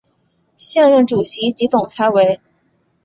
[0.57, 2.41] 现任主席及总裁为。